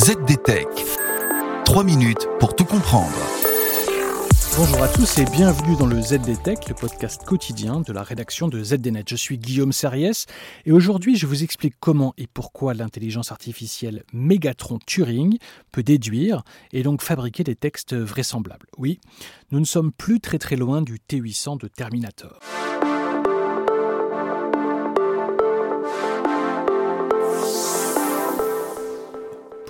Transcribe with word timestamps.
ZDTech. 0.00 0.66
3 1.66 1.84
minutes 1.84 2.26
pour 2.38 2.56
tout 2.56 2.64
comprendre. 2.64 3.12
Bonjour 4.56 4.82
à 4.82 4.88
tous 4.88 5.18
et 5.18 5.26
bienvenue 5.26 5.76
dans 5.76 5.84
le 5.84 6.00
ZDTech, 6.00 6.70
le 6.70 6.74
podcast 6.74 7.22
quotidien 7.26 7.80
de 7.80 7.92
la 7.92 8.02
rédaction 8.02 8.48
de 8.48 8.64
ZDNet. 8.64 9.04
Je 9.06 9.16
suis 9.16 9.36
Guillaume 9.36 9.72
Serriès 9.72 10.24
et 10.64 10.72
aujourd'hui 10.72 11.16
je 11.16 11.26
vous 11.26 11.42
explique 11.42 11.74
comment 11.80 12.14
et 12.16 12.26
pourquoi 12.26 12.72
l'intelligence 12.72 13.30
artificielle 13.30 14.04
Megatron 14.14 14.78
Turing 14.86 15.36
peut 15.70 15.82
déduire 15.82 16.44
et 16.72 16.82
donc 16.82 17.02
fabriquer 17.02 17.44
des 17.44 17.54
textes 17.54 17.94
vraisemblables. 17.94 18.68
Oui, 18.78 19.00
nous 19.50 19.60
ne 19.60 19.66
sommes 19.66 19.92
plus 19.92 20.18
très 20.18 20.38
très 20.38 20.56
loin 20.56 20.80
du 20.80 20.96
T800 20.96 21.60
de 21.60 21.68
Terminator. 21.68 22.40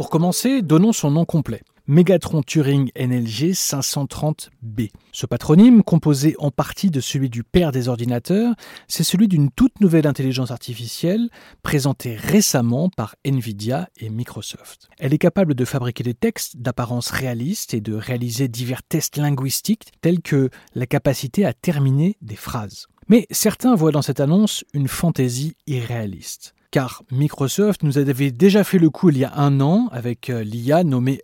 Pour 0.00 0.08
commencer, 0.08 0.62
donnons 0.62 0.94
son 0.94 1.10
nom 1.10 1.26
complet. 1.26 1.60
Megatron 1.86 2.42
Turing 2.42 2.90
NLG 2.98 3.52
530B. 3.52 4.88
Ce 5.12 5.26
patronyme, 5.26 5.82
composé 5.82 6.34
en 6.38 6.50
partie 6.50 6.90
de 6.90 7.00
celui 7.00 7.28
du 7.28 7.44
père 7.44 7.70
des 7.70 7.88
ordinateurs, 7.88 8.54
c'est 8.88 9.04
celui 9.04 9.28
d'une 9.28 9.50
toute 9.50 9.78
nouvelle 9.82 10.06
intelligence 10.06 10.50
artificielle 10.52 11.28
présentée 11.62 12.16
récemment 12.16 12.88
par 12.88 13.14
Nvidia 13.26 13.90
et 13.98 14.08
Microsoft. 14.08 14.88
Elle 14.98 15.12
est 15.12 15.18
capable 15.18 15.54
de 15.54 15.66
fabriquer 15.66 16.02
des 16.02 16.14
textes 16.14 16.56
d'apparence 16.56 17.10
réaliste 17.10 17.74
et 17.74 17.82
de 17.82 17.92
réaliser 17.92 18.48
divers 18.48 18.82
tests 18.82 19.18
linguistiques 19.18 19.92
tels 20.00 20.22
que 20.22 20.48
la 20.74 20.86
capacité 20.86 21.44
à 21.44 21.52
terminer 21.52 22.16
des 22.22 22.36
phrases. 22.36 22.86
Mais 23.10 23.26
certains 23.30 23.74
voient 23.74 23.92
dans 23.92 24.00
cette 24.00 24.20
annonce 24.20 24.64
une 24.72 24.88
fantaisie 24.88 25.56
irréaliste 25.66 26.54
car 26.70 27.02
Microsoft 27.10 27.82
nous 27.82 27.98
avait 27.98 28.30
déjà 28.30 28.64
fait 28.64 28.78
le 28.78 28.90
coup 28.90 29.10
il 29.10 29.18
y 29.18 29.24
a 29.24 29.36
un 29.36 29.60
an 29.60 29.88
avec 29.92 30.30
euh, 30.30 30.42
l'IA 30.42 30.84
nommée 30.84 31.20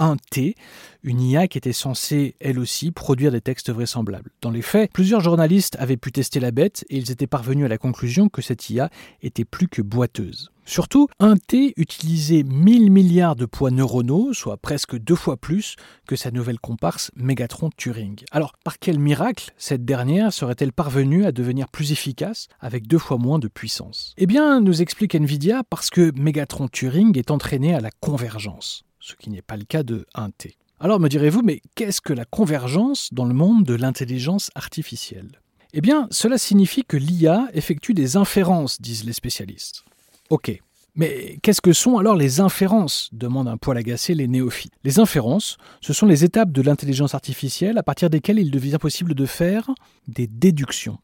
L1T, 0.00 0.54
une 1.02 1.20
IA 1.20 1.46
qui 1.46 1.58
était 1.58 1.72
censée, 1.72 2.34
elle 2.40 2.58
aussi, 2.58 2.90
produire 2.90 3.30
des 3.30 3.40
textes 3.40 3.70
vraisemblables. 3.70 4.30
Dans 4.40 4.50
les 4.50 4.62
faits, 4.62 4.90
plusieurs 4.92 5.20
journalistes 5.20 5.76
avaient 5.78 5.96
pu 5.96 6.10
tester 6.10 6.40
la 6.40 6.50
bête 6.50 6.84
et 6.88 6.96
ils 6.96 7.10
étaient 7.10 7.26
parvenus 7.26 7.66
à 7.66 7.68
la 7.68 7.78
conclusion 7.78 8.28
que 8.28 8.42
cette 8.42 8.70
IA 8.70 8.90
était 9.22 9.44
plus 9.44 9.68
que 9.68 9.82
boiteuse. 9.82 10.50
Surtout, 10.70 11.08
un 11.18 11.36
T 11.36 11.74
utilisait 11.76 12.44
1000 12.44 12.92
milliards 12.92 13.34
de 13.34 13.44
poids 13.44 13.72
neuronaux, 13.72 14.32
soit 14.32 14.56
presque 14.56 14.96
deux 14.96 15.16
fois 15.16 15.36
plus 15.36 15.74
que 16.06 16.14
sa 16.14 16.30
nouvelle 16.30 16.60
comparse 16.60 17.10
Megatron 17.16 17.70
Turing. 17.76 18.20
Alors, 18.30 18.52
par 18.62 18.78
quel 18.78 19.00
miracle 19.00 19.50
cette 19.56 19.84
dernière 19.84 20.32
serait-elle 20.32 20.72
parvenue 20.72 21.24
à 21.24 21.32
devenir 21.32 21.68
plus 21.68 21.90
efficace 21.90 22.46
avec 22.60 22.86
deux 22.86 22.98
fois 22.98 23.18
moins 23.18 23.40
de 23.40 23.48
puissance? 23.48 24.14
Eh 24.16 24.26
bien, 24.26 24.60
nous 24.60 24.80
explique 24.80 25.16
Nvidia, 25.16 25.64
parce 25.68 25.90
que 25.90 26.12
Megatron 26.14 26.68
Turing 26.68 27.18
est 27.18 27.32
entraîné 27.32 27.74
à 27.74 27.80
la 27.80 27.90
convergence, 27.90 28.84
ce 29.00 29.14
qui 29.14 29.30
n'est 29.30 29.42
pas 29.42 29.56
le 29.56 29.64
cas 29.64 29.82
de 29.82 30.06
1T. 30.14 30.54
Alors 30.78 31.00
me 31.00 31.08
direz-vous, 31.08 31.42
mais 31.42 31.60
qu'est-ce 31.74 32.00
que 32.00 32.12
la 32.12 32.24
convergence 32.24 33.12
dans 33.12 33.24
le 33.24 33.34
monde 33.34 33.64
de 33.64 33.74
l'intelligence 33.74 34.50
artificielle? 34.54 35.40
Eh 35.72 35.80
bien, 35.80 36.08
cela 36.10 36.38
signifie 36.38 36.84
que 36.84 36.96
l'IA 36.96 37.48
effectue 37.52 37.94
des 37.94 38.16
inférences, 38.16 38.80
disent 38.80 39.04
les 39.04 39.12
spécialistes. 39.12 39.84
Ok. 40.30 40.60
Mais 40.96 41.38
qu'est-ce 41.42 41.60
que 41.60 41.72
sont 41.72 41.98
alors 41.98 42.16
les 42.16 42.40
inférences? 42.40 43.08
demandent 43.12 43.48
un 43.48 43.56
poil 43.56 43.78
agacé 43.78 44.14
les 44.14 44.26
néophytes. 44.26 44.72
Les 44.82 44.98
inférences, 44.98 45.56
ce 45.80 45.92
sont 45.92 46.06
les 46.06 46.24
étapes 46.24 46.50
de 46.50 46.62
l'intelligence 46.62 47.14
artificielle 47.14 47.78
à 47.78 47.82
partir 47.82 48.10
desquelles 48.10 48.40
il 48.40 48.50
devient 48.50 48.78
possible 48.80 49.14
de 49.14 49.26
faire 49.26 49.70
des 50.08 50.26
déductions, 50.26 50.98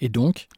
et 0.00 0.08
donc 0.08 0.48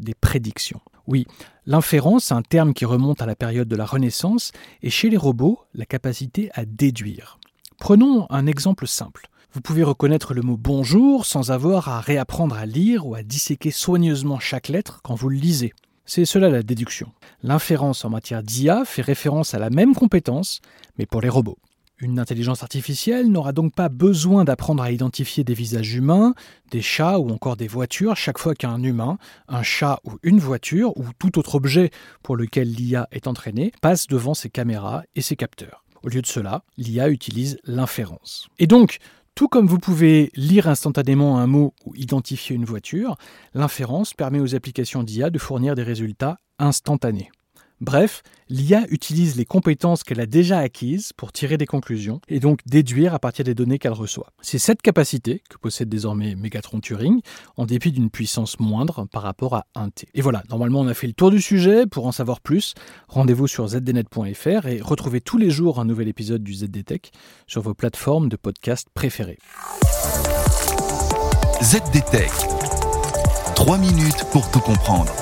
des 0.00 0.14
prédictions. 0.14 0.80
Oui, 1.06 1.26
l'inférence, 1.66 2.32
un 2.32 2.42
terme 2.42 2.74
qui 2.74 2.84
remonte 2.84 3.22
à 3.22 3.26
la 3.26 3.34
période 3.34 3.68
de 3.68 3.76
la 3.76 3.86
Renaissance, 3.86 4.52
est 4.82 4.90
chez 4.90 5.10
les 5.10 5.16
robots 5.16 5.60
la 5.74 5.86
capacité 5.86 6.50
à 6.54 6.64
déduire. 6.64 7.38
Prenons 7.78 8.26
un 8.30 8.46
exemple 8.46 8.86
simple. 8.86 9.28
Vous 9.52 9.60
pouvez 9.60 9.82
reconnaître 9.82 10.32
le 10.32 10.42
mot 10.42 10.56
bonjour 10.56 11.26
sans 11.26 11.50
avoir 11.50 11.88
à 11.88 12.00
réapprendre 12.00 12.56
à 12.56 12.64
lire 12.64 13.06
ou 13.06 13.14
à 13.14 13.22
disséquer 13.22 13.70
soigneusement 13.70 14.38
chaque 14.38 14.68
lettre 14.68 15.00
quand 15.02 15.14
vous 15.14 15.28
le 15.28 15.36
lisez. 15.36 15.72
C'est 16.06 16.24
cela 16.24 16.48
la 16.48 16.62
déduction. 16.62 17.12
L'inférence 17.42 18.04
en 18.04 18.10
matière 18.10 18.42
d'IA 18.42 18.84
fait 18.84 19.02
référence 19.02 19.54
à 19.54 19.58
la 19.58 19.70
même 19.70 19.94
compétence, 19.94 20.60
mais 20.98 21.06
pour 21.06 21.20
les 21.20 21.28
robots. 21.28 21.58
Une 21.98 22.18
intelligence 22.18 22.62
artificielle 22.62 23.30
n'aura 23.30 23.52
donc 23.52 23.74
pas 23.74 23.88
besoin 23.88 24.44
d'apprendre 24.44 24.82
à 24.82 24.90
identifier 24.90 25.44
des 25.44 25.54
visages 25.54 25.94
humains, 25.94 26.34
des 26.70 26.82
chats 26.82 27.18
ou 27.18 27.30
encore 27.30 27.56
des 27.56 27.68
voitures 27.68 28.16
chaque 28.16 28.38
fois 28.38 28.54
qu'un 28.54 28.82
humain, 28.82 29.18
un 29.46 29.62
chat 29.62 30.00
ou 30.04 30.18
une 30.22 30.40
voiture 30.40 30.96
ou 30.96 31.04
tout 31.18 31.38
autre 31.38 31.54
objet 31.54 31.90
pour 32.22 32.36
lequel 32.36 32.72
l'IA 32.72 33.08
est 33.12 33.28
entraînée 33.28 33.72
passe 33.80 34.08
devant 34.08 34.34
ses 34.34 34.50
caméras 34.50 35.04
et 35.14 35.22
ses 35.22 35.36
capteurs. 35.36 35.84
Au 36.02 36.08
lieu 36.08 36.22
de 36.22 36.26
cela, 36.26 36.64
l'IA 36.76 37.08
utilise 37.08 37.58
l'inférence. 37.64 38.48
Et 38.58 38.66
donc, 38.66 38.98
tout 39.34 39.48
comme 39.48 39.66
vous 39.66 39.78
pouvez 39.78 40.30
lire 40.34 40.68
instantanément 40.68 41.38
un 41.38 41.46
mot 41.46 41.72
ou 41.86 41.94
identifier 41.94 42.56
une 42.56 42.64
voiture, 42.64 43.16
l'inférence 43.54 44.12
permet 44.12 44.40
aux 44.40 44.54
applications 44.54 45.02
d'IA 45.02 45.30
de 45.30 45.38
fournir 45.38 45.74
des 45.74 45.82
résultats 45.82 46.36
instantanés. 46.58 47.30
Bref, 47.82 48.22
l'IA 48.48 48.84
utilise 48.90 49.34
les 49.34 49.44
compétences 49.44 50.04
qu'elle 50.04 50.20
a 50.20 50.26
déjà 50.26 50.58
acquises 50.58 51.12
pour 51.12 51.32
tirer 51.32 51.58
des 51.58 51.66
conclusions 51.66 52.20
et 52.28 52.38
donc 52.38 52.60
déduire 52.64 53.12
à 53.12 53.18
partir 53.18 53.44
des 53.44 53.56
données 53.56 53.80
qu'elle 53.80 53.92
reçoit. 53.92 54.28
C'est 54.40 54.60
cette 54.60 54.82
capacité 54.82 55.42
que 55.50 55.56
possède 55.58 55.88
désormais 55.88 56.36
Megatron 56.36 56.78
Turing, 56.78 57.22
en 57.56 57.66
dépit 57.66 57.90
d'une 57.90 58.08
puissance 58.08 58.60
moindre 58.60 59.06
par 59.06 59.22
rapport 59.22 59.56
à 59.56 59.64
1T. 59.74 60.04
Et 60.14 60.20
voilà, 60.20 60.44
normalement 60.48 60.78
on 60.78 60.86
a 60.86 60.94
fait 60.94 61.08
le 61.08 61.12
tour 61.12 61.32
du 61.32 61.40
sujet. 61.40 61.86
Pour 61.88 62.06
en 62.06 62.12
savoir 62.12 62.40
plus, 62.40 62.74
rendez-vous 63.08 63.48
sur 63.48 63.66
zdnet.fr 63.66 64.66
et 64.68 64.80
retrouvez 64.80 65.20
tous 65.20 65.38
les 65.38 65.50
jours 65.50 65.80
un 65.80 65.84
nouvel 65.84 66.06
épisode 66.06 66.44
du 66.44 66.54
ZDTech 66.54 67.10
sur 67.48 67.62
vos 67.62 67.74
plateformes 67.74 68.28
de 68.28 68.36
podcast 68.36 68.86
préférées. 68.94 69.40
ZDTech. 71.60 72.30
3 73.56 73.78
minutes 73.78 74.24
pour 74.30 74.48
tout 74.52 74.60
comprendre. 74.60 75.12